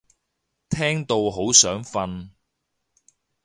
[0.67, 2.31] 聽到好想瞓